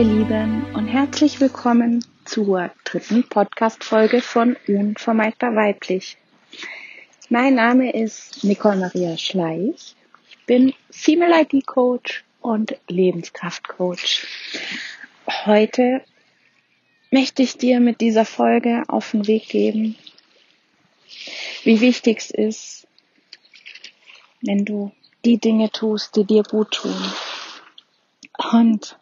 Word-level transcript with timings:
ihr 0.00 0.06
Lieben, 0.06 0.64
und 0.74 0.86
herzlich 0.86 1.40
willkommen 1.40 2.02
zur 2.24 2.70
dritten 2.84 3.28
Podcast-Folge 3.28 4.22
von 4.22 4.56
Unvermeidbar 4.66 5.54
Weiblich. 5.54 6.16
Mein 7.28 7.56
Name 7.56 7.92
ist 7.92 8.42
Nicole 8.42 8.78
Maria 8.78 9.18
Schleich. 9.18 9.94
Ich 10.30 10.46
bin 10.46 10.72
Female 10.88 11.42
ID 11.42 11.66
Coach 11.66 12.24
und 12.40 12.76
Lebenskraft-Coach. 12.88 14.26
Heute 15.44 16.02
möchte 17.10 17.42
ich 17.42 17.58
dir 17.58 17.78
mit 17.78 18.00
dieser 18.00 18.24
Folge 18.24 18.84
auf 18.88 19.10
den 19.10 19.26
Weg 19.26 19.50
geben, 19.50 19.96
wie 21.64 21.82
wichtig 21.82 22.20
es 22.20 22.30
ist, 22.30 22.86
wenn 24.40 24.64
du 24.64 24.92
die 25.26 25.36
Dinge 25.36 25.70
tust, 25.70 26.16
die 26.16 26.24
dir 26.24 26.42
gut 26.42 26.70
tun. 26.70 26.96
Und 28.50 28.96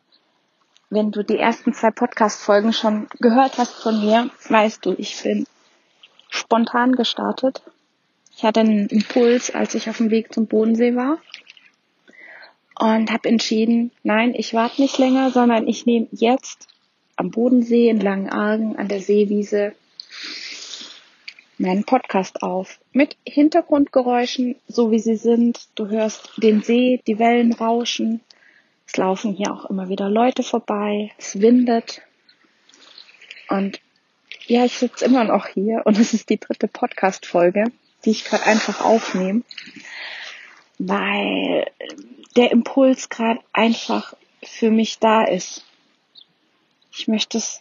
wenn 0.91 1.10
du 1.10 1.23
die 1.23 1.38
ersten 1.38 1.73
zwei 1.73 1.91
Podcast-Folgen 1.91 2.73
schon 2.73 3.09
gehört 3.20 3.59
hast 3.59 3.74
von 3.74 4.01
mir, 4.01 4.30
weißt 4.48 4.84
du, 4.84 4.95
ich 4.97 5.23
bin 5.23 5.47
spontan 6.30 6.92
gestartet. 6.92 7.62
Ich 8.37 8.45
hatte 8.45 8.61
einen 8.61 8.87
Impuls, 8.88 9.51
als 9.51 9.74
ich 9.74 9.91
auf 9.91 9.98
dem 9.98 10.11
Weg 10.11 10.33
zum 10.33 10.47
Bodensee 10.47 10.95
war 10.95 11.19
und 12.78 13.11
habe 13.11 13.28
entschieden, 13.28 13.91
nein, 14.02 14.34
ich 14.34 14.55
warte 14.55 14.80
nicht 14.80 14.98
länger, 14.98 15.30
sondern 15.30 15.66
ich 15.66 15.84
nehme 15.87 16.06
jetzt 16.12 16.69
am 17.16 17.30
Bodensee 17.30 17.89
in 17.89 18.00
Langenargen 18.00 18.77
an 18.77 18.89
der 18.89 19.00
Seewiese 19.00 19.75
meinen 21.58 21.84
Podcast 21.84 22.42
auf. 22.42 22.78
Mit 22.92 23.17
Hintergrundgeräuschen, 23.27 24.55
so 24.69 24.92
wie 24.92 25.00
sie 25.00 25.17
sind. 25.17 25.69
Du 25.75 25.89
hörst 25.89 26.30
den 26.36 26.62
See, 26.62 27.02
die 27.06 27.19
Wellen 27.19 27.52
rauschen. 27.52 28.20
Es 28.89 28.97
laufen 28.97 29.34
hier 29.34 29.53
auch 29.53 29.67
immer 29.67 29.91
wieder 29.91 30.08
Leute 30.08 30.42
vorbei. 30.42 31.12
Es 31.19 31.41
windet. 31.41 32.00
Und 33.48 33.80
ja, 34.47 34.64
ich 34.64 34.78
sitze 34.78 35.05
immer 35.05 35.25
noch 35.25 35.47
hier 35.47 35.83
und 35.84 35.98
es 35.98 36.14
ist 36.14 36.30
die 36.30 36.41
dritte 36.41 36.69
Podcast-Folge, 36.69 37.64
die 38.05 38.11
ich 38.11 38.25
gerade 38.25 38.47
einfach 38.47 38.80
aufnehme, 38.80 39.42
weil 40.78 41.70
der 42.36 42.50
Impuls 42.50 43.11
gerade 43.11 43.41
einfach 43.53 44.14
für 44.42 44.70
mich 44.70 44.98
da 44.98 45.25
ist. 45.25 45.64
Ich 46.91 47.08
möchte 47.08 47.36
es 47.36 47.61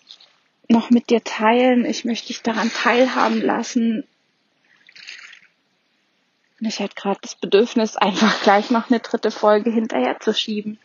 noch 0.69 0.89
mit 0.89 1.09
dir 1.09 1.23
teilen. 1.23 1.85
Ich 1.85 2.05
möchte 2.05 2.27
dich 2.27 2.41
daran 2.41 2.71
teilhaben 2.71 3.41
lassen. 3.41 4.05
Und 6.59 6.67
ich 6.67 6.79
hatte 6.79 6.95
gerade 6.95 7.19
das 7.21 7.35
Bedürfnis, 7.35 7.97
einfach 7.97 8.41
gleich 8.43 8.71
noch 8.71 8.89
eine 8.89 8.99
dritte 8.99 9.31
Folge 9.31 9.71
hinterher 9.71 10.19
zu 10.19 10.33
schieben. 10.33 10.79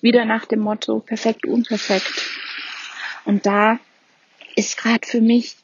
Wieder 0.00 0.24
nach 0.24 0.44
dem 0.46 0.60
Motto 0.60 1.00
perfekt, 1.00 1.46
unperfekt. 1.46 2.30
Und 3.24 3.46
da 3.46 3.78
ist 4.56 4.76
gerade 4.76 5.06
für 5.06 5.20
mich 5.20 5.56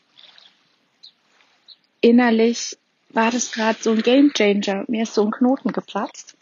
innerlich 2.00 2.76
war 3.10 3.30
das 3.30 3.52
gerade 3.52 3.78
so 3.80 3.92
ein 3.92 4.02
Game 4.02 4.32
Changer. 4.32 4.84
Mir 4.88 5.04
ist 5.04 5.14
so 5.14 5.24
ein 5.24 5.30
Knoten 5.30 5.72
geplatzt 5.72 6.36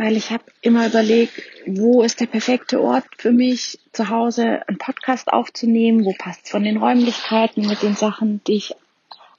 weil 0.00 0.16
ich 0.16 0.30
habe 0.30 0.44
immer 0.62 0.86
überlegt, 0.86 1.42
wo 1.66 2.02
ist 2.02 2.20
der 2.20 2.26
perfekte 2.26 2.80
Ort 2.80 3.04
für 3.18 3.32
mich, 3.32 3.78
zu 3.92 4.08
Hause 4.08 4.66
einen 4.66 4.78
Podcast 4.78 5.30
aufzunehmen, 5.30 6.06
wo 6.06 6.14
passt 6.14 6.48
von 6.48 6.62
den 6.62 6.78
Räumlichkeiten 6.78 7.66
mit 7.66 7.82
den 7.82 7.94
Sachen, 7.94 8.42
die 8.44 8.54
ich 8.54 8.74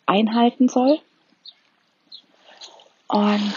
einhalten 0.05 0.69
soll. 0.69 0.99
Und 3.07 3.55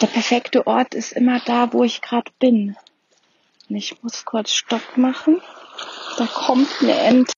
der 0.00 0.06
perfekte 0.06 0.66
Ort 0.66 0.94
ist 0.94 1.12
immer 1.12 1.40
da, 1.40 1.72
wo 1.72 1.84
ich 1.84 2.00
gerade 2.00 2.30
bin. 2.38 2.76
Und 3.68 3.76
ich 3.76 4.02
muss 4.02 4.24
kurz 4.24 4.52
Stopp 4.52 4.96
machen. 4.96 5.40
Da 6.18 6.26
kommt 6.26 6.68
eine 6.80 6.98
Ente 6.98 7.32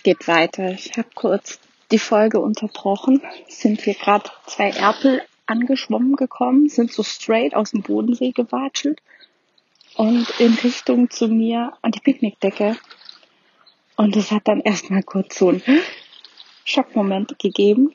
es 0.00 0.04
geht 0.04 0.28
weiter. 0.28 0.70
Ich 0.70 0.96
habe 0.96 1.10
kurz 1.14 1.60
die 1.90 1.98
Folge 1.98 2.40
unterbrochen. 2.40 3.20
Sind 3.48 3.82
hier 3.82 3.92
gerade 3.92 4.30
zwei 4.46 4.70
Erpel 4.70 5.20
angeschwommen 5.44 6.16
gekommen, 6.16 6.70
sind 6.70 6.90
so 6.90 7.02
straight 7.02 7.54
aus 7.54 7.72
dem 7.72 7.82
Bodensee 7.82 8.30
gewatschelt 8.30 9.02
und 9.96 10.26
in 10.40 10.54
Richtung 10.54 11.10
zu 11.10 11.28
mir 11.28 11.74
an 11.82 11.92
die 11.92 12.00
Picknickdecke. 12.00 12.78
Und 13.96 14.16
es 14.16 14.30
hat 14.30 14.48
dann 14.48 14.60
erstmal 14.60 15.02
kurz 15.02 15.38
so 15.38 15.50
einen 15.50 15.62
Schockmoment 16.64 17.38
gegeben, 17.38 17.94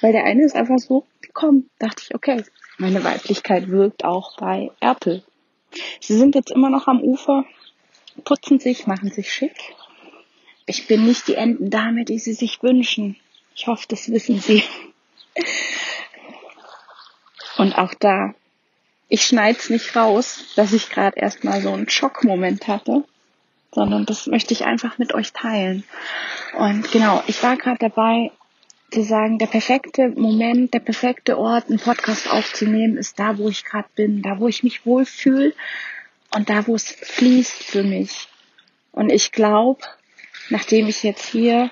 weil 0.00 0.12
der 0.12 0.24
eine 0.24 0.46
ist 0.46 0.56
einfach 0.56 0.78
so 0.78 1.04
gekommen. 1.34 1.68
Dachte 1.78 2.02
ich, 2.06 2.14
okay, 2.14 2.44
meine 2.78 3.04
Weiblichkeit 3.04 3.68
wirkt 3.68 4.04
auch 4.04 4.36
bei 4.38 4.70
Erpel. 4.80 5.22
Sie 6.00 6.16
sind 6.16 6.34
jetzt 6.34 6.50
immer 6.50 6.70
noch 6.70 6.86
am 6.86 7.00
Ufer, 7.00 7.44
putzen 8.24 8.60
sich, 8.60 8.86
machen 8.86 9.10
sich 9.10 9.32
schick 9.32 9.74
ich 10.66 10.86
bin 10.86 11.04
nicht 11.04 11.28
die 11.28 11.34
Entendame, 11.34 12.04
die 12.04 12.18
sie 12.18 12.32
sich 12.32 12.62
wünschen. 12.62 13.16
Ich 13.54 13.66
hoffe, 13.66 13.86
das 13.88 14.10
wissen 14.10 14.40
sie. 14.40 14.64
Und 17.56 17.76
auch 17.76 17.94
da, 17.94 18.34
ich 19.08 19.24
schneid's 19.26 19.70
nicht 19.70 19.94
raus, 19.94 20.44
dass 20.56 20.72
ich 20.72 20.90
gerade 20.90 21.18
erstmal 21.18 21.60
so 21.60 21.72
einen 21.72 21.88
Schockmoment 21.88 22.66
hatte, 22.66 23.04
sondern 23.72 24.06
das 24.06 24.26
möchte 24.26 24.54
ich 24.54 24.64
einfach 24.64 24.98
mit 24.98 25.14
euch 25.14 25.32
teilen. 25.32 25.84
Und 26.58 26.90
genau, 26.90 27.22
ich 27.26 27.42
war 27.42 27.56
gerade 27.56 27.78
dabei 27.78 28.32
zu 28.90 29.02
sagen, 29.02 29.38
der 29.38 29.46
perfekte 29.46 30.08
Moment, 30.08 30.72
der 30.74 30.80
perfekte 30.80 31.38
Ort, 31.38 31.68
einen 31.68 31.78
Podcast 31.78 32.30
aufzunehmen, 32.30 32.96
ist 32.96 33.18
da, 33.18 33.38
wo 33.38 33.48
ich 33.48 33.64
gerade 33.64 33.88
bin, 33.94 34.22
da, 34.22 34.38
wo 34.38 34.48
ich 34.48 34.62
mich 34.62 34.86
wohlfühle 34.86 35.54
und 36.34 36.48
da, 36.48 36.66
wo 36.66 36.74
es 36.74 36.90
fließt 36.90 37.64
für 37.64 37.82
mich. 37.82 38.28
Und 38.92 39.10
ich 39.10 39.32
glaube, 39.32 39.80
nachdem 40.50 40.86
ich 40.86 41.02
jetzt 41.02 41.26
hier 41.26 41.70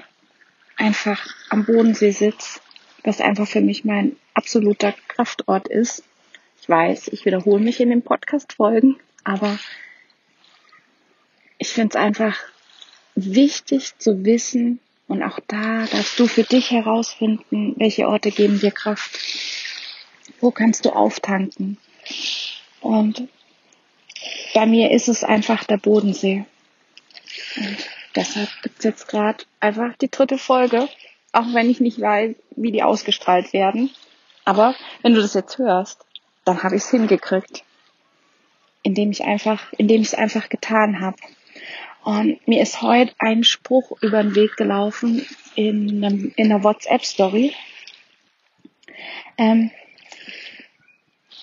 einfach 0.76 1.24
am 1.48 1.64
Bodensee 1.64 2.10
sitze, 2.10 2.60
was 3.04 3.20
einfach 3.20 3.46
für 3.46 3.60
mich 3.60 3.84
mein 3.84 4.16
absoluter 4.34 4.94
Kraftort 5.08 5.68
ist. 5.68 6.04
Ich 6.60 6.68
weiß, 6.68 7.08
ich 7.08 7.24
wiederhole 7.24 7.62
mich 7.62 7.80
in 7.80 7.90
den 7.90 8.02
Podcast-Folgen, 8.02 8.96
aber 9.24 9.58
ich 11.58 11.68
finde 11.68 11.90
es 11.90 11.96
einfach 11.96 12.36
wichtig 13.14 13.98
zu 13.98 14.24
wissen 14.24 14.80
und 15.08 15.22
auch 15.22 15.38
da 15.46 15.84
darfst 15.86 16.18
du 16.18 16.26
für 16.26 16.44
dich 16.44 16.70
herausfinden, 16.70 17.74
welche 17.76 18.08
Orte 18.08 18.30
geben 18.30 18.60
dir 18.60 18.70
Kraft. 18.70 19.18
Wo 20.40 20.50
kannst 20.50 20.84
du 20.84 20.90
auftanken? 20.90 21.78
Und 22.80 23.28
bei 24.54 24.66
mir 24.66 24.90
ist 24.90 25.08
es 25.08 25.24
einfach 25.24 25.64
der 25.64 25.78
Bodensee. 25.78 26.44
Und 27.56 27.76
deshalb 28.16 28.48
gibt's 28.62 28.84
jetzt 28.84 29.08
gerade 29.08 29.44
einfach 29.60 29.96
die 29.96 30.10
dritte 30.10 30.38
Folge, 30.38 30.88
auch 31.32 31.52
wenn 31.52 31.70
ich 31.70 31.80
nicht 31.80 32.00
weiß, 32.00 32.34
wie 32.56 32.72
die 32.72 32.82
ausgestrahlt 32.82 33.52
werden. 33.52 33.90
Aber 34.44 34.74
wenn 35.02 35.14
du 35.14 35.22
das 35.22 35.34
jetzt 35.34 35.58
hörst, 35.58 36.04
dann 36.44 36.62
habe 36.62 36.76
ich 36.76 36.82
es 36.82 36.90
hingekriegt, 36.90 37.64
indem 38.82 39.10
ich 39.10 39.24
einfach, 39.24 39.72
indem 39.74 40.02
ich 40.02 40.08
es 40.08 40.14
einfach 40.14 40.48
getan 40.48 41.00
habe. 41.00 41.16
Und 42.04 42.46
mir 42.48 42.62
ist 42.62 42.82
heute 42.82 43.14
ein 43.18 43.44
Spruch 43.44 43.92
über 44.02 44.22
den 44.22 44.34
Weg 44.34 44.56
gelaufen 44.56 45.24
in, 45.54 46.04
einem, 46.04 46.32
in 46.36 46.46
einer 46.46 46.64
WhatsApp-Story. 46.64 47.54
Ähm, 49.38 49.70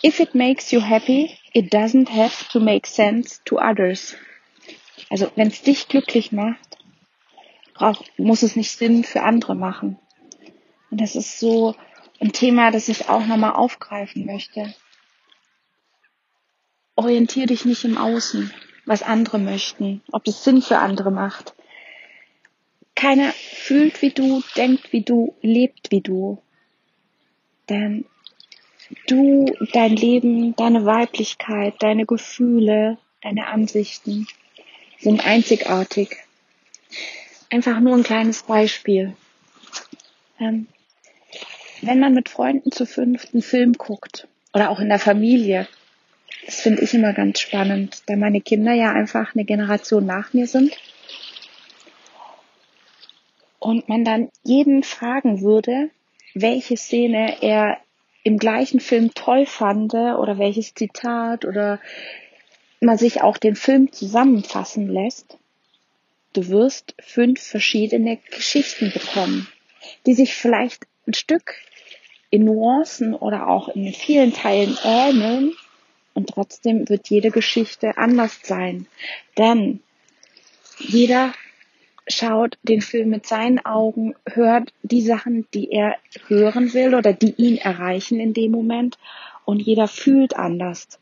If 0.01 0.21
it 0.21 0.33
makes 0.33 0.71
you 0.71 0.79
happy, 0.79 1.37
it 1.53 1.73
doesn't 1.73 2.07
have 2.07 2.47
to 2.53 2.61
make 2.61 2.87
sense 2.87 3.41
to 3.43 3.59
others. 3.59 4.15
Also 5.09 5.29
wenn 5.35 5.49
es 5.49 5.61
dich 5.61 5.89
glücklich 5.89 6.31
macht, 6.31 6.77
braucht, 7.73 8.17
muss 8.17 8.41
es 8.41 8.55
nicht 8.55 8.71
Sinn 8.71 9.03
für 9.03 9.23
andere 9.23 9.55
machen. 9.55 9.99
Und 10.89 11.01
das 11.01 11.15
ist 11.15 11.39
so 11.39 11.75
ein 12.21 12.31
Thema, 12.31 12.71
das 12.71 12.87
ich 12.87 13.09
auch 13.09 13.25
nochmal 13.25 13.53
aufgreifen 13.53 14.25
möchte. 14.25 14.73
Orientier 16.95 17.45
dich 17.45 17.65
nicht 17.65 17.83
im 17.83 17.97
Außen, 17.97 18.53
was 18.89 19.03
andere 19.03 19.37
möchten, 19.37 20.01
ob 20.11 20.27
es 20.27 20.43
Sinn 20.43 20.63
für 20.63 20.79
andere 20.79 21.11
macht. 21.11 21.53
Keiner 22.95 23.31
fühlt 23.33 24.01
wie 24.01 24.09
du, 24.09 24.41
denkt 24.57 24.91
wie 24.91 25.03
du, 25.03 25.35
lebt 25.41 25.91
wie 25.91 26.01
du. 26.01 26.41
Denn 27.69 28.05
du, 29.05 29.45
dein 29.73 29.95
Leben, 29.95 30.55
deine 30.55 30.85
Weiblichkeit, 30.87 31.75
deine 31.79 32.07
Gefühle, 32.07 32.97
deine 33.21 33.45
Ansichten, 33.45 34.27
sind 34.97 35.23
einzigartig. 35.23 36.17
Einfach 37.51 37.79
nur 37.79 37.95
ein 37.95 38.03
kleines 38.03 38.41
Beispiel. 38.41 39.15
Ähm, 40.39 40.65
wenn 41.83 41.99
man 41.99 42.15
mit 42.15 42.27
Freunden 42.27 42.71
zu 42.71 42.87
fünften 42.87 43.43
Film 43.43 43.73
guckt 43.73 44.27
oder 44.51 44.71
auch 44.71 44.79
in 44.79 44.89
der 44.89 44.99
Familie, 44.99 45.67
das 46.49 46.61
finde 46.61 46.81
ich 46.81 46.95
immer 46.95 47.13
ganz 47.13 47.41
spannend, 47.41 48.01
da 48.07 48.15
meine 48.15 48.41
Kinder 48.41 48.73
ja 48.73 48.91
einfach 48.91 49.35
eine 49.35 49.45
Generation 49.45 50.07
nach 50.07 50.33
mir 50.33 50.47
sind. 50.47 50.75
Und 53.59 53.87
man 53.87 54.03
dann 54.03 54.29
jeden 54.43 54.81
fragen 54.81 55.41
würde, 55.41 55.91
welche 56.33 56.75
Szene 56.75 57.43
er 57.43 57.77
im 58.23 58.39
gleichen 58.39 58.79
Film 58.79 59.13
toll 59.13 59.45
fand 59.45 59.93
oder 59.93 60.39
welches 60.39 60.73
Zitat 60.73 61.45
oder 61.45 61.79
man 62.81 62.97
sich 62.97 63.21
auch 63.21 63.37
den 63.37 63.55
Film 63.55 63.91
zusammenfassen 63.91 64.87
lässt, 64.87 65.37
du 66.33 66.47
wirst 66.47 66.95
fünf 66.99 67.43
verschiedene 67.43 68.17
Geschichten 68.31 68.91
bekommen, 68.91 69.47
die 70.07 70.15
sich 70.15 70.33
vielleicht 70.33 70.87
ein 71.05 71.13
Stück 71.13 71.53
in 72.31 72.45
Nuancen 72.45 73.13
oder 73.13 73.49
auch 73.49 73.69
in 73.69 73.93
vielen 73.93 74.33
Teilen 74.33 74.75
ähneln 74.83 75.53
und 76.19 76.27
trotzdem 76.27 76.89
wird 76.89 77.09
jede 77.09 77.31
Geschichte 77.31 77.97
anders 77.97 78.41
sein. 78.43 78.87
Denn 79.37 79.79
jeder 80.77 81.33
schaut 82.09 82.57
den 82.63 82.81
Film 82.81 83.09
mit 83.09 83.25
seinen 83.25 83.65
Augen, 83.65 84.15
hört 84.25 84.73
die 84.83 85.01
Sachen, 85.01 85.47
die 85.53 85.71
er 85.71 85.95
hören 86.27 86.73
will 86.73 86.93
oder 86.93 87.13
die 87.13 87.33
ihn 87.37 87.57
erreichen 87.57 88.19
in 88.19 88.33
dem 88.33 88.51
Moment 88.51 88.97
und 89.45 89.61
jeder 89.61 89.87
fühlt 89.87 90.35
anders 90.35 90.99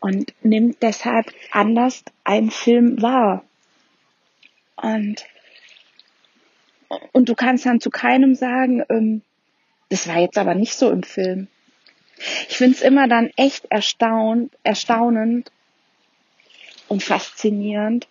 und 0.00 0.34
nimmt 0.42 0.82
deshalb 0.82 1.32
anders 1.52 2.04
einen 2.24 2.50
Film 2.50 3.00
wahr. 3.00 3.44
Und, 4.74 5.24
und 7.12 7.28
du 7.28 7.36
kannst 7.36 7.64
dann 7.64 7.80
zu 7.80 7.90
keinem 7.90 8.34
sagen, 8.34 8.82
ähm, 8.88 9.22
das 9.88 10.08
war 10.08 10.18
jetzt 10.18 10.36
aber 10.36 10.56
nicht 10.56 10.74
so 10.74 10.90
im 10.90 11.04
Film. 11.04 11.46
Ich 12.48 12.56
finde 12.56 12.76
es 12.76 12.82
immer 12.82 13.08
dann 13.08 13.30
echt 13.36 13.66
erstaunt, 13.70 14.52
erstaunend 14.62 15.50
und 16.88 17.02
faszinierend, 17.02 18.08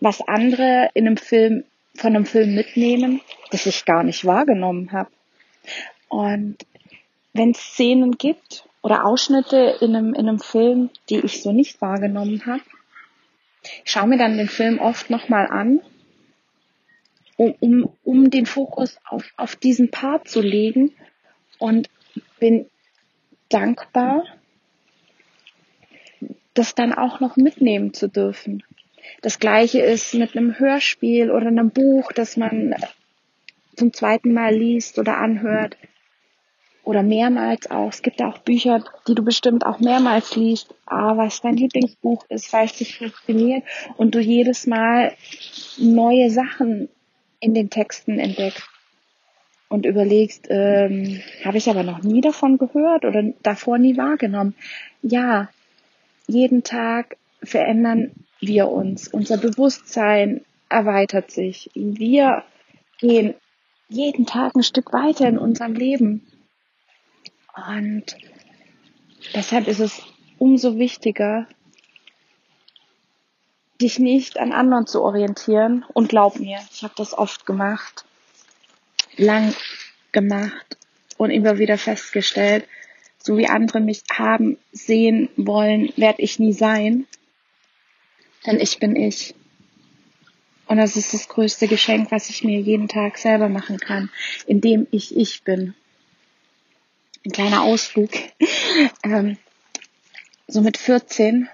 was 0.00 0.20
andere 0.26 0.90
in 0.94 1.06
einem 1.06 1.16
Film, 1.16 1.64
von 1.94 2.14
einem 2.14 2.26
Film 2.26 2.54
mitnehmen, 2.54 3.20
das 3.50 3.66
ich 3.66 3.84
gar 3.84 4.02
nicht 4.02 4.24
wahrgenommen 4.24 4.92
habe. 4.92 5.10
Und 6.08 6.58
wenn 7.32 7.52
es 7.52 7.58
Szenen 7.58 8.12
gibt 8.18 8.64
oder 8.82 9.04
Ausschnitte 9.04 9.78
in 9.80 9.94
einem, 9.94 10.14
in 10.14 10.28
einem 10.28 10.40
Film, 10.40 10.90
die 11.08 11.20
ich 11.20 11.42
so 11.42 11.52
nicht 11.52 11.80
wahrgenommen 11.80 12.44
habe, 12.46 12.62
ich 13.84 13.90
schaue 13.90 14.08
mir 14.08 14.18
dann 14.18 14.38
den 14.38 14.48
Film 14.48 14.78
oft 14.78 15.10
nochmal 15.10 15.46
an, 15.46 15.80
um, 17.36 17.90
um, 18.04 18.30
den 18.30 18.46
Fokus 18.46 18.98
auf, 19.04 19.24
auf 19.36 19.56
diesen 19.56 19.90
Part 19.90 20.28
zu 20.28 20.40
legen 20.40 20.92
und 21.58 21.88
bin 22.40 22.66
dankbar, 23.48 24.24
das 26.54 26.74
dann 26.74 26.92
auch 26.92 27.20
noch 27.20 27.36
mitnehmen 27.36 27.94
zu 27.94 28.08
dürfen. 28.08 28.64
Das 29.22 29.38
gleiche 29.38 29.80
ist 29.80 30.14
mit 30.14 30.36
einem 30.36 30.58
Hörspiel 30.58 31.30
oder 31.30 31.46
einem 31.46 31.70
Buch, 31.70 32.12
das 32.12 32.36
man 32.36 32.74
zum 33.76 33.92
zweiten 33.92 34.32
Mal 34.32 34.54
liest 34.54 34.98
oder 34.98 35.18
anhört 35.18 35.76
oder 36.82 37.02
mehrmals 37.02 37.70
auch. 37.70 37.90
Es 37.90 38.02
gibt 38.02 38.20
auch 38.22 38.38
Bücher, 38.38 38.84
die 39.06 39.14
du 39.14 39.22
bestimmt 39.22 39.64
auch 39.64 39.78
mehrmals 39.78 40.36
liest, 40.36 40.74
aber 40.86 41.24
was 41.24 41.40
dein 41.40 41.56
Lieblingsbuch 41.56 42.24
ist, 42.28 42.52
weil 42.52 42.66
es 42.66 42.76
dich 42.76 42.98
fasziniert 42.98 43.64
und 43.96 44.14
du 44.14 44.20
jedes 44.20 44.66
Mal 44.66 45.14
neue 45.78 46.30
Sachen 46.30 46.88
in 47.40 47.54
den 47.54 47.70
Texten 47.70 48.18
entdeckst 48.18 48.68
und 49.70 49.86
überlegst, 49.86 50.48
ähm, 50.50 51.22
habe 51.44 51.56
ich 51.56 51.70
aber 51.70 51.84
noch 51.84 52.02
nie 52.02 52.20
davon 52.20 52.58
gehört 52.58 53.04
oder 53.04 53.22
davor 53.42 53.78
nie 53.78 53.96
wahrgenommen. 53.96 54.54
Ja, 55.00 55.48
jeden 56.26 56.64
Tag 56.64 57.16
verändern 57.42 58.10
wir 58.40 58.68
uns. 58.68 59.06
Unser 59.08 59.38
Bewusstsein 59.38 60.44
erweitert 60.68 61.30
sich. 61.30 61.70
Wir 61.74 62.42
gehen 62.98 63.34
jeden 63.88 64.26
Tag 64.26 64.56
ein 64.56 64.64
Stück 64.64 64.92
weiter 64.92 65.28
in 65.28 65.38
unserem 65.38 65.74
Leben. 65.74 66.26
Und 67.68 68.16
deshalb 69.34 69.68
ist 69.68 69.80
es 69.80 70.02
umso 70.38 70.78
wichtiger, 70.78 71.46
dich 73.80 74.00
nicht 74.00 74.38
an 74.38 74.52
anderen 74.52 74.88
zu 74.88 75.00
orientieren. 75.02 75.84
Und 75.94 76.08
glaub 76.08 76.40
mir, 76.40 76.58
ich 76.72 76.82
habe 76.82 76.94
das 76.96 77.16
oft 77.16 77.46
gemacht, 77.46 78.04
lang 79.20 79.54
gemacht 80.12 80.76
und 81.16 81.30
immer 81.30 81.58
wieder 81.58 81.78
festgestellt, 81.78 82.66
so 83.18 83.36
wie 83.36 83.46
andere 83.46 83.80
mich 83.80 84.02
haben, 84.10 84.56
sehen 84.72 85.28
wollen, 85.36 85.92
werde 85.96 86.22
ich 86.22 86.38
nie 86.38 86.52
sein. 86.52 87.06
Denn 88.46 88.58
ich 88.58 88.78
bin 88.78 88.96
ich. 88.96 89.34
Und 90.66 90.78
das 90.78 90.96
ist 90.96 91.12
das 91.12 91.28
größte 91.28 91.68
Geschenk, 91.68 92.10
was 92.10 92.30
ich 92.30 92.42
mir 92.44 92.60
jeden 92.60 92.88
Tag 92.88 93.18
selber 93.18 93.48
machen 93.48 93.78
kann, 93.78 94.10
indem 94.46 94.86
ich 94.90 95.16
ich 95.16 95.42
bin 95.42 95.74
ein 97.26 97.32
kleiner 97.32 97.62
Ausflug. 97.62 98.10
ähm, 99.04 99.36
so 100.46 100.62
mit 100.62 100.78
14 100.78 101.48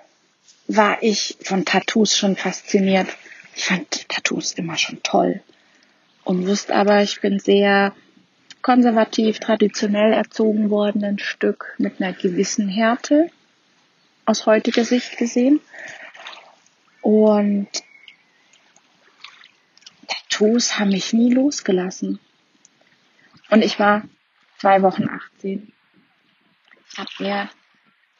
war 0.68 1.02
ich 1.02 1.36
von 1.42 1.64
Tattoos 1.64 2.16
schon 2.16 2.36
fasziniert. 2.36 3.08
Ich 3.56 3.64
fand 3.64 4.08
Tattoos 4.08 4.52
immer 4.52 4.76
schon 4.76 5.02
toll 5.02 5.42
und 6.26 6.48
wusste 6.48 6.74
aber, 6.74 7.02
ich 7.04 7.20
bin 7.20 7.38
sehr 7.38 7.94
konservativ, 8.60 9.38
traditionell 9.38 10.12
erzogen 10.12 10.70
worden, 10.70 11.04
ein 11.04 11.20
Stück 11.20 11.76
mit 11.78 12.02
einer 12.02 12.12
gewissen 12.12 12.68
Härte 12.68 13.30
aus 14.24 14.44
heutiger 14.44 14.84
Sicht 14.84 15.18
gesehen. 15.18 15.60
Und 17.00 17.68
Tattoos 20.08 20.80
haben 20.80 20.90
mich 20.90 21.12
nie 21.12 21.32
losgelassen. 21.32 22.18
Und 23.48 23.62
ich 23.62 23.78
war 23.78 24.02
zwei 24.58 24.82
Wochen 24.82 25.08
18. 25.08 25.72
Ich 26.90 26.98
habe 26.98 27.10
mir 27.20 27.50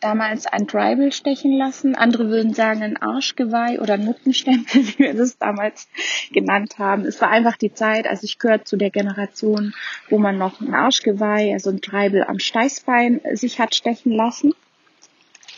damals 0.06 0.46
ein 0.46 0.68
Tribal 0.68 1.10
stechen 1.10 1.52
lassen. 1.58 1.96
Andere 1.96 2.28
würden 2.28 2.54
sagen 2.54 2.84
ein 2.84 2.96
Arschgeweih 2.96 3.80
oder 3.80 3.96
Nuttenstempel, 3.96 4.86
wie 4.86 4.98
wir 5.00 5.14
das 5.14 5.36
damals 5.36 5.88
genannt 6.32 6.78
haben. 6.78 7.04
Es 7.04 7.20
war 7.20 7.28
einfach 7.28 7.56
die 7.56 7.74
Zeit, 7.74 8.06
also 8.06 8.24
ich 8.24 8.38
gehöre 8.38 8.64
zu 8.64 8.76
der 8.76 8.90
Generation, 8.90 9.74
wo 10.08 10.18
man 10.18 10.38
noch 10.38 10.60
ein 10.60 10.72
Arschgeweih, 10.72 11.52
also 11.52 11.70
ein 11.70 11.80
Tribal 11.80 12.22
am 12.22 12.38
Steißbein 12.38 13.20
sich 13.32 13.58
hat 13.58 13.74
stechen 13.74 14.12
lassen. 14.12 14.54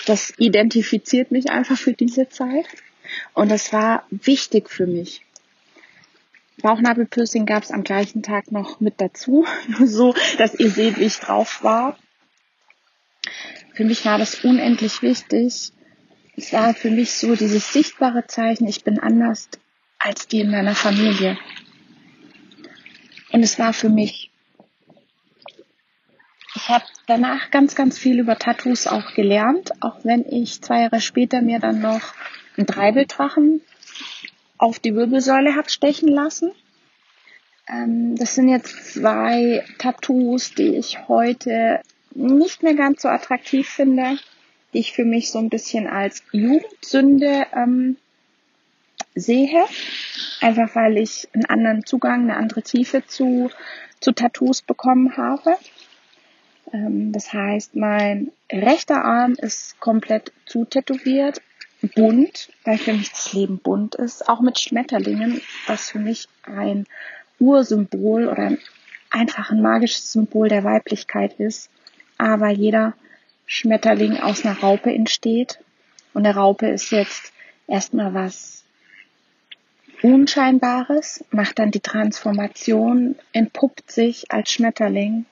Das 0.06 0.32
identifiziert 0.38 1.30
mich 1.30 1.50
einfach 1.50 1.76
für 1.76 1.92
diese 1.92 2.30
Zeit. 2.30 2.66
Und 3.34 3.50
das 3.50 3.70
war 3.74 4.04
wichtig 4.10 4.70
für 4.70 4.86
mich. 4.86 5.22
Bauchnabelpiercing 6.62 7.44
gab 7.44 7.64
es 7.64 7.70
am 7.70 7.84
gleichen 7.84 8.22
Tag 8.22 8.50
noch 8.50 8.80
mit 8.80 8.94
dazu, 8.98 9.44
nur 9.78 9.86
so, 9.86 10.14
dass 10.38 10.54
ihr 10.54 10.70
seht, 10.70 10.98
wie 10.98 11.04
ich 11.04 11.18
drauf 11.18 11.62
war. 11.62 11.98
Für 13.78 13.84
mich 13.84 14.04
war 14.04 14.18
das 14.18 14.44
unendlich 14.44 15.02
wichtig. 15.02 15.70
Es 16.36 16.52
war 16.52 16.74
für 16.74 16.90
mich 16.90 17.12
so 17.12 17.36
dieses 17.36 17.72
sichtbare 17.72 18.26
Zeichen, 18.26 18.66
ich 18.66 18.82
bin 18.82 18.98
anders 18.98 19.48
als 20.00 20.26
die 20.26 20.40
in 20.40 20.50
meiner 20.50 20.74
Familie. 20.74 21.38
Und 23.30 23.44
es 23.44 23.56
war 23.60 23.72
für 23.72 23.88
mich, 23.88 24.32
ich 26.56 26.68
habe 26.68 26.86
danach 27.06 27.52
ganz, 27.52 27.76
ganz 27.76 28.00
viel 28.00 28.18
über 28.18 28.36
Tattoos 28.36 28.88
auch 28.88 29.14
gelernt, 29.14 29.70
auch 29.80 30.00
wenn 30.02 30.24
ich 30.28 30.60
zwei 30.60 30.80
Jahre 30.80 31.00
später 31.00 31.40
mir 31.40 31.60
dann 31.60 31.80
noch 31.80 32.14
einen 32.56 32.66
Treibeldrachen 32.66 33.60
auf 34.56 34.80
die 34.80 34.96
Wirbelsäule 34.96 35.54
habe 35.54 35.70
stechen 35.70 36.08
lassen. 36.08 36.50
Ähm, 37.68 38.16
das 38.16 38.34
sind 38.34 38.48
jetzt 38.48 38.94
zwei 38.94 39.64
Tattoos, 39.78 40.52
die 40.54 40.74
ich 40.74 41.06
heute 41.06 41.80
nicht 42.18 42.62
mehr 42.62 42.74
ganz 42.74 43.02
so 43.02 43.08
attraktiv 43.08 43.68
finde, 43.68 44.18
die 44.72 44.78
ich 44.78 44.92
für 44.92 45.04
mich 45.04 45.30
so 45.30 45.38
ein 45.38 45.48
bisschen 45.48 45.86
als 45.86 46.22
Jugendsünde 46.32 47.46
ähm, 47.54 47.96
sehe. 49.14 49.64
Einfach 50.40 50.74
weil 50.74 50.98
ich 50.98 51.28
einen 51.32 51.46
anderen 51.46 51.86
Zugang, 51.86 52.22
eine 52.22 52.36
andere 52.36 52.62
Tiefe 52.62 53.06
zu, 53.06 53.50
zu 54.00 54.12
Tattoos 54.12 54.62
bekommen 54.62 55.16
habe. 55.16 55.56
Ähm, 56.72 57.12
das 57.12 57.32
heißt, 57.32 57.76
mein 57.76 58.30
rechter 58.50 59.04
Arm 59.04 59.32
ist 59.32 59.78
komplett 59.80 60.32
zutätowiert 60.46 61.40
bunt, 61.94 62.50
weil 62.64 62.78
für 62.78 62.92
mich 62.92 63.10
das 63.10 63.32
Leben 63.32 63.58
bunt 63.58 63.94
ist, 63.94 64.28
auch 64.28 64.40
mit 64.40 64.58
Schmetterlingen, 64.58 65.40
was 65.66 65.90
für 65.90 66.00
mich 66.00 66.28
ein 66.42 66.86
Ursymbol 67.38 68.26
oder 68.28 68.56
einfach 69.10 69.50
ein 69.50 69.62
magisches 69.62 70.12
Symbol 70.12 70.48
der 70.48 70.64
Weiblichkeit 70.64 71.38
ist. 71.38 71.70
Aber 72.18 72.48
jeder 72.48 72.94
Schmetterling 73.46 74.18
aus 74.18 74.44
einer 74.44 74.58
Raupe 74.58 74.92
entsteht. 74.92 75.58
Und 76.12 76.24
der 76.24 76.36
Raupe 76.36 76.68
ist 76.68 76.90
jetzt 76.90 77.32
erstmal 77.66 78.12
was 78.14 78.64
Unscheinbares, 80.02 81.24
macht 81.30 81.58
dann 81.58 81.70
die 81.70 81.80
Transformation, 81.80 83.16
entpuppt 83.32 83.90
sich 83.90 84.30
als 84.30 84.52
Schmetterling 84.52 85.26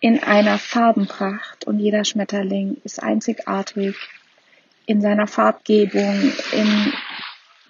in 0.00 0.22
einer 0.22 0.58
Farbenpracht 0.58 1.66
und 1.66 1.80
jeder 1.80 2.04
Schmetterling 2.04 2.76
ist 2.84 3.02
einzigartig 3.02 3.96
in 4.84 5.00
seiner 5.00 5.26
Farbgebung, 5.26 6.32
in, 6.52 6.92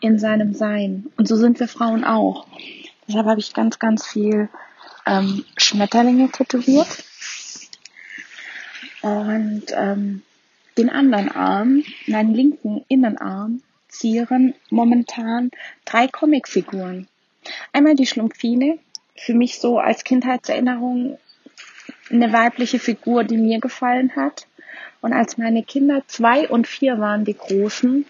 in 0.00 0.18
seinem 0.18 0.52
Sein. 0.52 1.06
Und 1.16 1.26
so 1.26 1.36
sind 1.36 1.58
wir 1.60 1.68
Frauen 1.68 2.04
auch. 2.04 2.46
Deshalb 3.08 3.26
habe 3.26 3.40
ich 3.40 3.54
ganz, 3.54 3.78
ganz 3.78 4.06
viel 4.06 4.50
ähm, 5.06 5.44
Schmetterlinge 5.56 6.30
tätowiert. 6.30 7.05
Und 9.06 9.66
ähm, 9.72 10.22
den 10.76 10.90
anderen 10.90 11.30
Arm, 11.30 11.84
meinen 12.08 12.34
linken 12.34 12.84
Innenarm, 12.88 13.62
zieren 13.86 14.54
momentan 14.68 15.52
drei 15.84 16.08
Comicfiguren. 16.08 17.06
Einmal 17.72 17.94
die 17.94 18.06
Schlumpfine, 18.06 18.80
für 19.14 19.34
mich 19.34 19.60
so 19.60 19.78
als 19.78 20.02
Kindheitserinnerung 20.02 21.18
eine 22.10 22.32
weibliche 22.32 22.80
Figur, 22.80 23.22
die 23.22 23.36
mir 23.36 23.60
gefallen 23.60 24.16
hat. 24.16 24.48
Und 25.00 25.12
als 25.12 25.38
meine 25.38 25.62
Kinder 25.62 26.02
zwei 26.08 26.48
und 26.48 26.66
vier 26.66 26.98
waren, 26.98 27.24
die 27.24 27.36
Großen, 27.36 28.06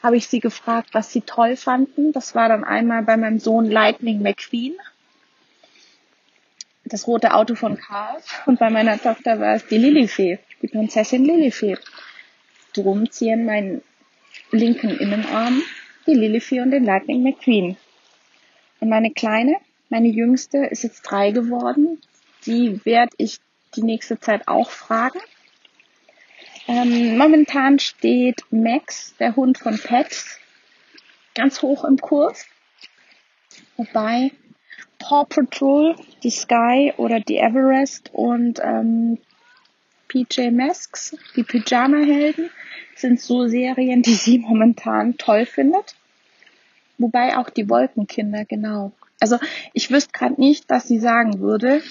habe 0.00 0.16
ich 0.16 0.28
sie 0.28 0.38
gefragt, 0.38 0.90
was 0.92 1.12
sie 1.12 1.22
toll 1.22 1.56
fanden. 1.56 2.12
Das 2.12 2.36
war 2.36 2.48
dann 2.48 2.62
einmal 2.62 3.02
bei 3.02 3.16
meinem 3.16 3.40
Sohn 3.40 3.68
Lightning 3.68 4.22
McQueen, 4.22 4.76
das 6.86 7.06
rote 7.06 7.34
Auto 7.34 7.54
von 7.54 7.76
Karl. 7.76 8.16
Und 8.46 8.58
bei 8.58 8.70
meiner 8.70 9.00
Tochter 9.00 9.40
war 9.40 9.54
es 9.54 9.66
die 9.66 9.78
Lilifee, 9.78 10.38
die 10.62 10.68
Prinzessin 10.68 11.24
Lilifee. 11.24 11.76
Drum 12.72 13.10
ziehen 13.10 13.44
meinen 13.44 13.82
linken 14.50 14.90
Innenarm 14.90 15.62
die 16.06 16.14
Lilifee 16.14 16.60
und 16.60 16.70
den 16.70 16.84
Lightning 16.84 17.22
McQueen. 17.22 17.76
Und 18.80 18.88
meine 18.88 19.10
Kleine, 19.10 19.56
meine 19.88 20.08
Jüngste, 20.08 20.58
ist 20.66 20.84
jetzt 20.84 21.02
drei 21.02 21.32
geworden. 21.32 22.00
Die 22.44 22.84
werde 22.84 23.12
ich 23.18 23.40
die 23.74 23.82
nächste 23.82 24.20
Zeit 24.20 24.46
auch 24.46 24.70
fragen. 24.70 25.18
Ähm, 26.68 27.16
momentan 27.16 27.78
steht 27.78 28.44
Max, 28.50 29.14
der 29.18 29.36
Hund 29.36 29.58
von 29.58 29.78
Pets, 29.78 30.38
ganz 31.34 31.62
hoch 31.62 31.84
im 31.84 31.98
Kurs. 31.98 32.46
Wobei 33.76 34.32
Paw 35.08 35.24
Patrol, 35.24 35.94
die 36.24 36.30
Sky 36.30 36.92
oder 36.96 37.20
die 37.20 37.36
Everest 37.36 38.10
und 38.12 38.58
ähm, 38.60 39.18
PJ 40.08 40.50
Masks, 40.50 41.16
die 41.36 41.44
Pyjama-Helden, 41.44 42.50
sind 42.96 43.20
so 43.20 43.46
Serien, 43.46 44.02
die 44.02 44.14
sie 44.14 44.38
momentan 44.46 45.16
toll 45.16 45.46
findet. 45.46 45.94
Wobei 46.98 47.38
auch 47.38 47.50
die 47.50 47.70
Wolkenkinder, 47.70 48.44
genau. 48.46 48.90
Also 49.20 49.38
ich 49.72 49.92
wüsste 49.92 50.10
gerade 50.12 50.40
nicht, 50.40 50.64
was 50.68 50.88
sie 50.88 50.98
sagen 50.98 51.38
würde, 51.38 51.82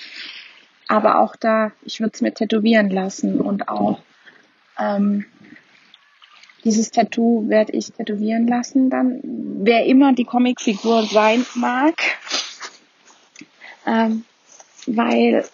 aber 0.89 1.19
auch 1.19 1.37
da, 1.37 1.71
ich 1.85 2.01
würde 2.01 2.11
es 2.15 2.21
mir 2.21 2.33
tätowieren 2.33 2.89
lassen 2.89 3.39
und 3.39 3.69
auch 3.69 3.99
ähm, 4.77 5.25
dieses 6.65 6.91
Tattoo 6.91 7.47
werde 7.47 7.71
ich 7.71 7.93
tätowieren 7.93 8.47
lassen 8.47 8.89
dann. 8.89 9.21
Wer 9.23 9.85
immer 9.85 10.13
die 10.13 10.25
Comicfigur 10.25 11.03
sein 11.03 11.45
mag, 11.53 11.95
ähm, 13.85 14.25
weil 14.87 15.45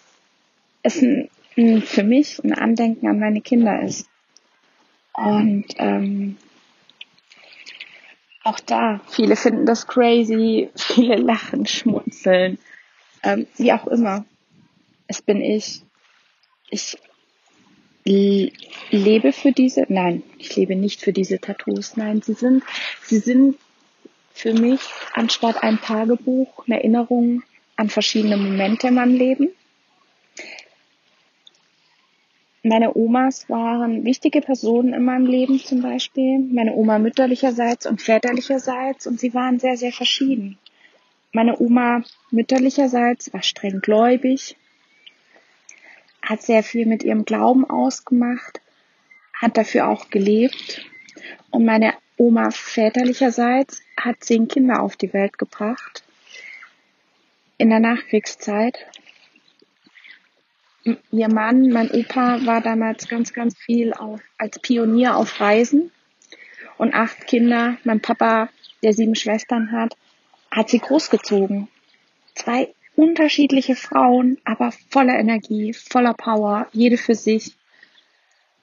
es 0.82 1.02
ein, 1.02 1.28
ein, 1.56 1.82
für 1.82 2.02
mich 2.02 2.42
ein 2.42 2.52
Andenken 2.52 3.06
an 3.08 3.18
meine 3.18 3.40
Kinder 3.40 3.82
ist. 3.82 4.08
Und 5.14 5.66
ähm, 5.76 6.36
auch 8.44 8.60
da, 8.60 9.00
viele 9.08 9.36
finden 9.36 9.66
das 9.66 9.86
crazy, 9.86 10.70
viele 10.76 11.16
lachen, 11.16 11.66
schmunzeln, 11.66 12.58
ähm, 13.22 13.46
wie 13.56 13.72
auch 13.72 13.86
immer. 13.86 14.24
Es 15.06 15.22
bin 15.22 15.40
ich. 15.40 15.82
Ich 16.70 16.96
lebe 18.90 19.32
für 19.32 19.52
diese, 19.52 19.84
nein, 19.88 20.22
ich 20.38 20.56
lebe 20.56 20.74
nicht 20.74 21.00
für 21.00 21.12
diese 21.12 21.38
Tattoos, 21.38 21.96
nein, 21.96 22.22
sie 22.22 22.32
sind, 22.32 22.64
sie 23.04 23.18
sind 23.18 23.58
für 24.32 24.54
mich 24.54 24.80
anstatt 25.12 25.62
ein 25.62 25.80
Tagebuch 25.80 26.64
eine 26.66 26.78
Erinnerung 26.78 27.42
an 27.76 27.88
verschiedene 27.88 28.36
Momente 28.36 28.88
in 28.88 28.94
meinem 28.94 29.14
Leben. 29.14 29.48
Meine 32.64 32.96
Omas 32.96 33.48
waren 33.48 34.04
wichtige 34.04 34.40
Personen 34.40 34.94
in 34.94 35.04
meinem 35.04 35.26
Leben 35.26 35.58
zum 35.58 35.82
Beispiel. 35.82 36.38
Meine 36.38 36.74
Oma 36.74 37.00
mütterlicherseits 37.00 37.86
und 37.86 38.00
väterlicherseits 38.00 39.08
und 39.08 39.18
sie 39.18 39.34
waren 39.34 39.58
sehr, 39.58 39.76
sehr 39.76 39.92
verschieden. 39.92 40.58
Meine 41.32 41.58
Oma 41.58 42.04
mütterlicherseits 42.30 43.32
war 43.32 43.42
streng 43.42 43.80
gläubig, 43.80 44.56
hat 46.20 46.42
sehr 46.42 46.62
viel 46.62 46.86
mit 46.86 47.02
ihrem 47.02 47.24
Glauben 47.24 47.68
ausgemacht, 47.68 48.60
hat 49.34 49.56
dafür 49.56 49.88
auch 49.88 50.10
gelebt. 50.10 50.84
Und 51.50 51.64
meine 51.64 51.94
Oma 52.16 52.50
väterlicherseits 52.50 53.82
hat 53.96 54.22
zehn 54.22 54.46
Kinder 54.46 54.82
auf 54.82 54.96
die 54.96 55.12
Welt 55.12 55.36
gebracht. 55.36 56.04
In 57.58 57.70
der 57.70 57.80
Nachkriegszeit. 57.80 58.86
Ihr 61.12 61.28
Mann, 61.28 61.68
mein 61.70 61.90
Opa, 61.90 62.44
war 62.44 62.60
damals 62.60 63.08
ganz, 63.08 63.32
ganz 63.32 63.56
viel 63.56 63.92
auf, 63.92 64.20
als 64.36 64.58
Pionier 64.58 65.16
auf 65.16 65.40
Reisen. 65.40 65.92
Und 66.76 66.94
acht 66.94 67.26
Kinder, 67.26 67.76
mein 67.84 68.00
Papa, 68.00 68.48
der 68.82 68.92
sieben 68.92 69.14
Schwestern 69.14 69.70
hat, 69.70 69.96
hat 70.50 70.68
sie 70.68 70.80
großgezogen. 70.80 71.68
Zwei 72.34 72.74
unterschiedliche 72.96 73.76
Frauen, 73.76 74.38
aber 74.44 74.72
voller 74.90 75.18
Energie, 75.18 75.72
voller 75.72 76.14
Power, 76.14 76.68
jede 76.72 76.96
für 76.96 77.14
sich. 77.14 77.54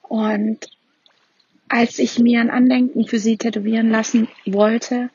Und 0.01 0.69
als 1.69 1.99
ich 1.99 2.19
mir 2.19 2.41
ein 2.41 2.49
Andenken 2.49 3.05
für 3.05 3.19
sie 3.19 3.37
tätowieren 3.37 3.89
lassen 3.89 4.27
wollte, 4.45 5.09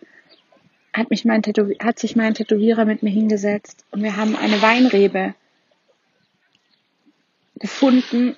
hat, 0.94 1.10
mich 1.10 1.24
mein 1.24 1.42
Tätow 1.42 1.68
hat 1.80 1.98
sich 1.98 2.16
mein 2.16 2.34
Tätowierer 2.34 2.84
mit 2.84 3.02
mir 3.02 3.10
hingesetzt 3.10 3.84
und 3.90 4.02
wir 4.02 4.16
haben 4.16 4.36
eine 4.36 4.62
Weinrebe 4.62 5.34
gefunden. 7.56 8.36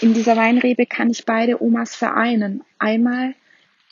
In 0.00 0.14
dieser 0.14 0.36
Weinrebe 0.36 0.86
kann 0.86 1.10
ich 1.10 1.24
beide 1.24 1.62
Omas 1.62 1.94
vereinen. 1.94 2.64
Einmal 2.78 3.34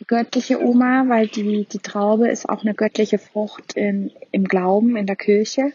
göttliche 0.06 0.60
Oma, 0.60 1.04
weil 1.08 1.28
die, 1.28 1.66
die 1.66 1.78
Traube 1.78 2.28
ist 2.28 2.48
auch 2.48 2.62
eine 2.62 2.74
göttliche 2.74 3.18
Frucht 3.18 3.74
in, 3.74 4.10
im 4.32 4.44
Glauben, 4.44 4.96
in 4.96 5.06
der 5.06 5.16
Kirche. 5.16 5.72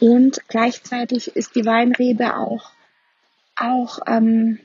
Und 0.00 0.48
gleichzeitig 0.48 1.34
ist 1.36 1.56
die 1.56 1.66
Weinrebe 1.66 2.36
auch, 2.36 2.70
auch 3.56 3.98
ähm, 4.06 4.60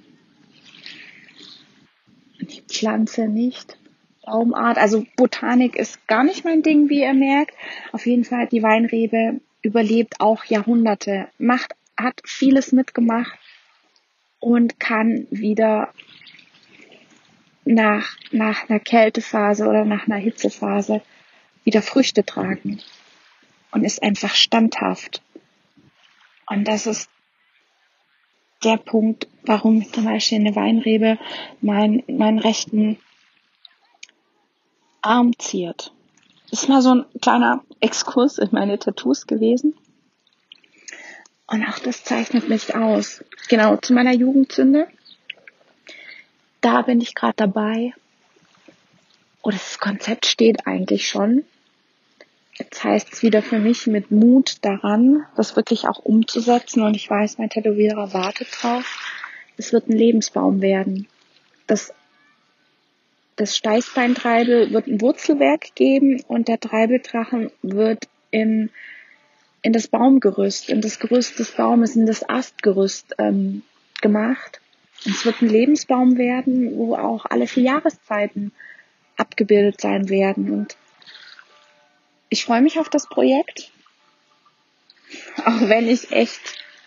die 2.40 2.62
Pflanze 2.62 3.28
nicht, 3.28 3.78
Baumart, 4.26 4.78
also 4.78 5.06
Botanik 5.16 5.76
ist 5.76 6.08
gar 6.08 6.24
nicht 6.24 6.46
mein 6.46 6.64
Ding, 6.64 6.90
wie 6.90 7.02
ihr 7.02 7.14
merkt. 7.14 7.56
Auf 7.92 8.06
jeden 8.06 8.24
Fall, 8.24 8.48
die 8.48 8.64
Weinrebe 8.64 9.42
überlebt 9.62 10.20
auch 10.20 10.46
Jahrhunderte, 10.46 11.28
macht, 11.38 11.76
hat 11.98 12.22
vieles 12.26 12.72
mitgemacht 12.72 13.38
und 14.40 14.80
kann 14.80 15.28
wieder 15.30 15.94
nach, 17.66 18.18
nach 18.32 18.70
einer 18.70 18.80
Kältephase 18.80 19.68
oder 19.68 19.86
nach 19.86 20.08
einer 20.08 20.18
Hitzephase 20.18 21.02
wieder 21.64 21.82
Früchte 21.82 22.26
tragen 22.26 22.82
und 23.72 23.84
ist 23.84 24.04
einfach 24.04 24.36
standhaft. 24.36 25.22
Und 26.48 26.68
das 26.68 26.88
ist 26.88 27.10
der 28.64 28.78
Punkt, 28.78 29.28
warum 29.46 29.86
zum 29.92 30.06
Beispiel 30.06 30.40
eine 30.40 30.56
Weinrebe 30.56 31.18
mein, 31.62 32.04
meinen 32.08 32.40
rechten 32.40 32.98
Arm 35.04 35.38
ziert. 35.38 35.92
Ist 36.52 36.70
mal 36.70 36.82
so 36.82 36.96
ein 36.96 37.06
kleiner 37.22 37.64
Exkurs 37.80 38.38
in 38.38 38.50
meine 38.52 38.80
Tattoos 38.80 39.28
gewesen. 39.28 39.76
Und 41.48 41.66
auch 41.68 41.80
das 41.80 42.04
zeichnet 42.04 42.50
mich 42.50 42.76
aus. 42.76 43.24
Genau, 43.50 43.78
zu 43.78 43.94
meiner 43.94 44.14
Jugendsünde 44.14 44.88
da 46.64 46.82
bin 46.82 47.02
ich 47.02 47.14
gerade 47.14 47.36
dabei. 47.36 47.94
Oder 49.42 49.58
das 49.58 49.80
Konzept 49.80 50.26
steht 50.26 50.66
eigentlich 50.66 51.08
schon. 51.08 51.44
Jetzt 52.54 52.84
heißt 52.84 53.12
es 53.12 53.24
wieder 53.24 53.42
für 53.42 53.60
mich 53.60 53.88
mit 53.88 54.12
Mut 54.12 54.58
daran, 54.62 55.26
das 55.36 55.56
wirklich 55.56 55.88
auch 55.88 56.00
umzusetzen. 56.00 56.84
Und 56.84 56.96
ich 56.96 57.10
weiß, 57.10 57.38
mein 57.38 57.50
Tätowierer 57.50 58.14
wartet 58.14 58.48
drauf. 58.62 58.98
Es 59.58 59.74
wird 59.74 59.90
ein 59.90 59.98
Lebensbaum 59.98 60.62
werden. 60.62 61.08
Das, 61.68 61.94
das 63.36 63.58
Steißbeintreibel 63.58 64.72
wird 64.72 64.88
ein 64.88 65.02
Wurzelwerk 65.02 65.76
geben 65.76 66.22
und 66.28 66.48
der 66.48 66.60
Treibeldrachen 66.60 67.52
wird 67.62 68.08
in, 68.32 68.70
in 69.62 69.74
das 69.74 69.88
Baumgerüst, 69.88 70.70
in 70.70 70.82
das 70.82 71.00
Gerüst 71.00 71.40
des 71.40 71.52
Baumes, 71.52 71.96
in 71.96 72.06
das 72.06 72.28
Astgerüst 72.28 73.16
ähm, 73.18 73.64
gemacht. 74.02 74.60
Es 75.06 75.26
wird 75.26 75.42
ein 75.42 75.50
Lebensbaum 75.50 76.18
werden, 76.18 76.78
wo 76.78 76.96
auch 76.96 77.26
alle 77.26 77.48
vier 77.48 77.64
Jahreszeiten 77.64 78.52
abgebildet 79.18 79.82
sein 79.82 80.10
werden. 80.10 80.52
Und 80.52 80.78
ich 82.30 82.46
freue 82.46 82.62
mich 82.62 82.80
auf 82.80 82.90
das 82.90 83.08
Projekt. 83.08 83.72
Auch 85.46 85.62
wenn 85.68 85.88
ich 85.88 86.12
echt, 86.12 86.40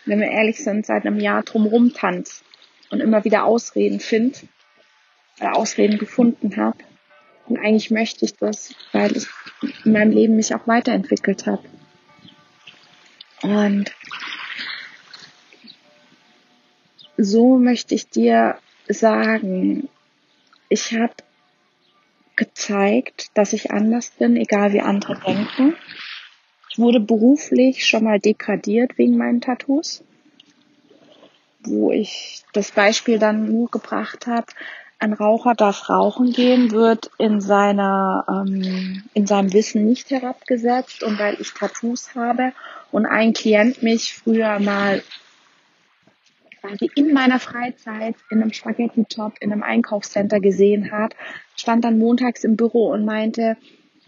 wenn 0.05 0.19
wir 0.19 0.31
ehrlich 0.31 0.63
sind, 0.63 0.85
seit 0.85 1.05
einem 1.05 1.19
Jahr 1.19 1.43
drumrum 1.43 1.93
tanze 1.93 2.43
und 2.89 3.01
immer 3.01 3.23
wieder 3.23 3.45
Ausreden 3.45 3.99
finde 3.99 4.39
Ausreden 5.39 5.97
gefunden 5.97 6.57
habe. 6.57 6.77
Und 7.47 7.57
eigentlich 7.57 7.91
möchte 7.91 8.25
ich 8.25 8.35
das, 8.35 8.73
weil 8.91 9.15
ich 9.15 9.27
in 9.85 9.93
meinem 9.93 10.11
Leben 10.11 10.35
mich 10.35 10.53
auch 10.53 10.67
weiterentwickelt 10.67 11.45
habe. 11.45 11.63
Und 13.41 13.93
so 17.17 17.57
möchte 17.57 17.95
ich 17.95 18.09
dir 18.09 18.57
sagen, 18.87 19.89
ich 20.69 20.93
habe 20.93 21.13
gezeigt, 22.35 23.29
dass 23.33 23.53
ich 23.53 23.71
anders 23.71 24.11
bin, 24.11 24.35
egal 24.35 24.73
wie 24.73 24.81
andere 24.81 25.19
denken. 25.19 25.75
Ich 26.69 26.77
wurde 26.77 26.99
beruflich 26.99 27.85
schon 27.85 28.03
mal 28.03 28.19
degradiert 28.19 28.97
wegen 28.97 29.17
meinen 29.17 29.41
Tattoos, 29.41 30.03
wo 31.61 31.91
ich 31.91 32.43
das 32.53 32.71
Beispiel 32.71 33.17
dann 33.17 33.51
nur 33.51 33.69
gebracht 33.69 34.27
habe, 34.27 34.45
ein 34.99 35.13
Raucher 35.13 35.53
darf 35.53 35.89
rauchen 35.89 36.31
gehen, 36.33 36.71
wird 36.71 37.11
in 37.17 37.39
seiner 37.39 38.25
ähm, 38.27 39.03
in 39.13 39.27
seinem 39.27 39.53
Wissen 39.53 39.85
nicht 39.85 40.09
herabgesetzt 40.09 41.03
und 41.03 41.19
weil 41.19 41.39
ich 41.39 41.53
Tattoos 41.53 42.15
habe 42.15 42.53
und 42.91 43.05
ein 43.05 43.33
Klient 43.33 43.83
mich 43.83 44.15
früher 44.15 44.59
mal 44.59 45.03
quasi 46.61 46.89
in 46.95 47.13
meiner 47.13 47.39
Freizeit 47.39 48.15
in 48.29 48.41
einem 48.41 48.53
Spaghetti-Top 48.53 49.33
in 49.39 49.51
einem 49.51 49.63
Einkaufscenter 49.63 50.39
gesehen 50.39 50.91
hat, 50.91 51.15
stand 51.55 51.85
dann 51.85 51.99
montags 51.99 52.43
im 52.43 52.55
Büro 52.55 52.91
und 52.91 53.05
meinte, 53.05 53.57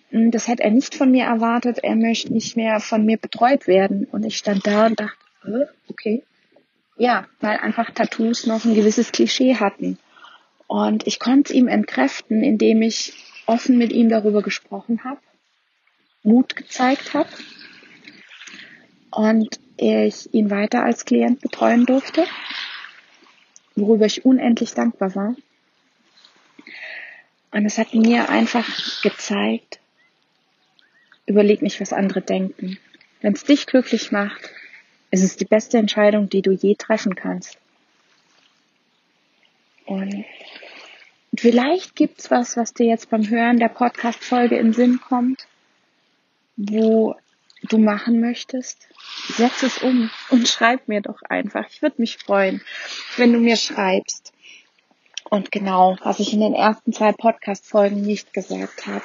hm, 0.09 0.31
das 0.31 0.47
hätte 0.47 0.63
er 0.63 0.71
nicht 0.71 0.95
von 0.95 1.11
mir 1.11 1.25
erwartet, 1.25 1.79
er 1.83 1.95
möchte 1.95 2.33
nicht 2.33 2.55
mehr 2.55 2.79
von 2.79 3.05
mir 3.05 3.17
betreut 3.17 3.67
werden. 3.67 4.05
Und 4.05 4.25
ich 4.25 4.37
stand 4.37 4.65
da 4.65 4.87
und 4.87 4.99
dachte, 4.99 5.69
okay. 5.87 6.23
Ja, 6.97 7.27
weil 7.39 7.57
einfach 7.57 7.91
Tattoos 7.91 8.45
noch 8.45 8.65
ein 8.65 8.75
gewisses 8.75 9.11
Klischee 9.11 9.55
hatten. 9.55 9.97
Und 10.69 11.07
ich 11.07 11.17
konnte 11.19 11.51
es 11.51 11.57
ihm 11.57 11.67
entkräften, 11.67 12.43
indem 12.43 12.83
ich 12.83 13.13
offen 13.47 13.79
mit 13.79 13.91
ihm 13.91 14.07
darüber 14.07 14.43
gesprochen 14.43 15.03
habe, 15.03 15.19
Mut 16.21 16.55
gezeigt 16.55 17.15
habe 17.15 17.29
und 19.09 19.59
ich 19.77 20.31
ihn 20.31 20.51
weiter 20.51 20.83
als 20.83 21.05
Klient 21.05 21.41
betreuen 21.41 21.87
durfte, 21.87 22.23
worüber 23.75 24.05
ich 24.05 24.25
unendlich 24.25 24.75
dankbar 24.75 25.15
war. 25.15 25.35
Und 27.49 27.65
es 27.65 27.79
hat 27.79 27.95
mir 27.95 28.29
einfach 28.29 29.01
gezeigt, 29.01 29.79
überleg 31.25 31.63
nicht, 31.63 31.81
was 31.81 31.93
andere 31.93 32.21
denken. 32.21 32.77
Wenn 33.21 33.33
es 33.33 33.43
dich 33.43 33.65
glücklich 33.65 34.11
macht, 34.11 34.51
ist 35.09 35.23
es 35.23 35.35
die 35.35 35.45
beste 35.45 35.79
Entscheidung, 35.79 36.29
die 36.29 36.43
du 36.43 36.51
je 36.51 36.75
treffen 36.75 37.15
kannst. 37.15 37.57
Und 39.89 40.23
vielleicht 41.35 41.95
gibt's 41.95 42.29
was, 42.29 42.55
was 42.55 42.75
dir 42.75 42.85
jetzt 42.85 43.09
beim 43.09 43.27
Hören 43.27 43.57
der 43.57 43.69
Podcast-Folge 43.69 44.55
in 44.55 44.71
Sinn 44.71 45.01
kommt, 45.01 45.47
wo 46.57 47.15
du 47.63 47.79
machen 47.79 48.21
möchtest, 48.21 48.87
setz 49.29 49.63
es 49.63 49.79
um 49.79 50.11
und 50.29 50.47
schreib 50.47 50.87
mir 50.87 51.01
doch 51.01 51.23
einfach. 51.23 51.65
Ich 51.71 51.81
würde 51.81 51.95
mich 51.97 52.17
freuen, 52.17 52.61
wenn 53.17 53.33
du 53.33 53.39
mir 53.39 53.57
schreibst. 53.57 54.31
Und 55.31 55.51
genau, 55.51 55.97
was 56.03 56.19
ich 56.19 56.33
in 56.33 56.41
den 56.41 56.53
ersten 56.53 56.93
zwei 56.93 57.11
Podcast-Folgen 57.11 58.01
nicht 58.01 58.31
gesagt 58.31 58.85
habe. 58.85 59.03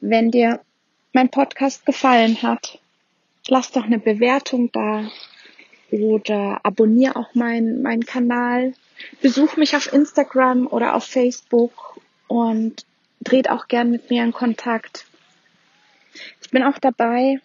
Wenn 0.00 0.30
dir 0.30 0.60
mein 1.12 1.28
Podcast 1.28 1.84
gefallen 1.84 2.40
hat, 2.40 2.78
lass 3.48 3.70
doch 3.70 3.84
eine 3.84 3.98
Bewertung 3.98 4.72
da 4.72 5.10
oder 5.90 6.60
abonniere 6.62 7.16
auch 7.16 7.34
meinen 7.34 7.82
mein 7.82 8.00
Kanal. 8.00 8.72
Besuch 9.20 9.56
mich 9.56 9.76
auf 9.76 9.92
Instagram 9.92 10.66
oder 10.66 10.94
auf 10.94 11.04
Facebook 11.04 12.00
und 12.28 12.84
dreht 13.20 13.50
auch 13.50 13.68
gern 13.68 13.90
mit 13.90 14.10
mir 14.10 14.24
in 14.24 14.32
Kontakt. 14.32 15.06
Ich 16.40 16.50
bin 16.50 16.62
auch 16.62 16.78
dabei, 16.78 17.40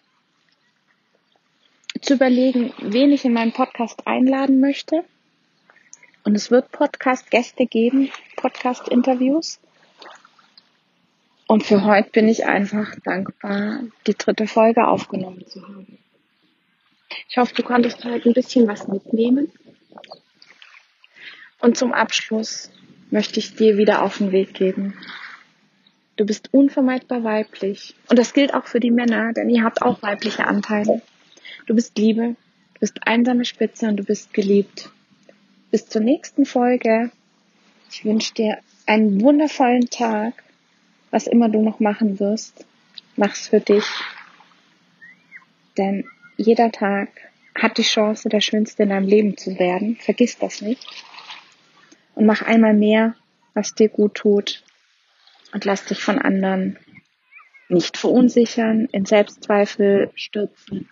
zu 2.00 2.14
überlegen, 2.14 2.72
wen 2.78 3.12
ich 3.12 3.24
in 3.24 3.32
meinen 3.32 3.52
Podcast 3.52 4.06
einladen 4.06 4.60
möchte. 4.60 5.04
Und 6.24 6.34
es 6.34 6.50
wird 6.50 6.72
Podcast-Gäste 6.72 7.66
geben, 7.66 8.10
Podcast-Interviews. 8.36 9.60
Und 11.46 11.62
für 11.62 11.84
heute 11.84 12.10
bin 12.10 12.28
ich 12.28 12.44
einfach 12.46 12.96
dankbar, 13.04 13.80
die 14.06 14.14
dritte 14.14 14.48
Folge 14.48 14.88
aufgenommen 14.88 15.46
zu 15.46 15.62
haben. 15.62 15.98
Ich 17.28 17.36
hoffe, 17.36 17.54
du 17.54 17.62
konntest 17.62 18.04
heute 18.04 18.28
ein 18.28 18.34
bisschen 18.34 18.66
was 18.66 18.88
mitnehmen. 18.88 19.52
Und 21.66 21.76
zum 21.76 21.92
Abschluss 21.92 22.70
möchte 23.10 23.40
ich 23.40 23.56
dir 23.56 23.76
wieder 23.76 24.02
auf 24.02 24.18
den 24.18 24.30
Weg 24.30 24.54
geben. 24.54 24.94
Du 26.14 26.24
bist 26.24 26.54
unvermeidbar 26.54 27.24
weiblich. 27.24 27.96
Und 28.08 28.20
das 28.20 28.34
gilt 28.34 28.54
auch 28.54 28.66
für 28.66 28.78
die 28.78 28.92
Männer, 28.92 29.32
denn 29.32 29.50
ihr 29.50 29.64
habt 29.64 29.82
auch 29.82 30.00
weibliche 30.00 30.46
Anteile. 30.46 31.02
Du 31.66 31.74
bist 31.74 31.98
Liebe, 31.98 32.36
du 32.74 32.78
bist 32.78 33.00
einsame 33.04 33.44
Spitze 33.44 33.88
und 33.88 33.96
du 33.96 34.04
bist 34.04 34.32
geliebt. 34.32 34.90
Bis 35.72 35.88
zur 35.88 36.02
nächsten 36.02 36.44
Folge. 36.44 37.10
Ich 37.90 38.04
wünsche 38.04 38.32
dir 38.32 38.58
einen 38.86 39.20
wundervollen 39.20 39.90
Tag, 39.90 40.34
was 41.10 41.26
immer 41.26 41.48
du 41.48 41.62
noch 41.62 41.80
machen 41.80 42.20
wirst. 42.20 42.64
Mach's 43.16 43.48
für 43.48 43.58
dich. 43.58 43.86
Denn 45.76 46.04
jeder 46.36 46.70
Tag 46.70 47.08
hat 47.56 47.76
die 47.76 47.82
Chance, 47.82 48.28
der 48.28 48.40
Schönste 48.40 48.84
in 48.84 48.90
deinem 48.90 49.08
Leben 49.08 49.36
zu 49.36 49.58
werden. 49.58 49.96
Vergiss 49.96 50.38
das 50.38 50.62
nicht. 50.62 50.86
Und 52.16 52.26
mach 52.26 52.42
einmal 52.42 52.74
mehr, 52.74 53.14
was 53.54 53.74
dir 53.74 53.88
gut 53.88 54.14
tut. 54.14 54.64
Und 55.52 55.64
lass 55.64 55.84
dich 55.84 56.02
von 56.02 56.18
anderen 56.18 56.76
nicht 57.68 57.96
verunsichern, 57.96 58.88
in 58.90 59.04
Selbstzweifel 59.04 60.10
stürzen 60.16 60.88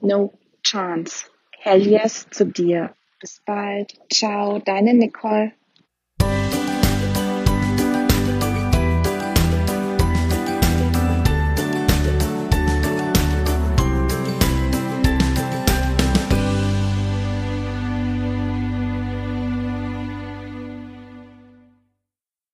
No 0.00 0.32
chance. 0.62 1.26
Hell 1.58 1.86
yes 1.86 2.28
zu 2.30 2.46
dir. 2.46 2.94
Bis 3.20 3.40
bald. 3.44 3.94
Ciao, 4.12 4.58
deine 4.58 4.94
Nicole. 4.94 5.52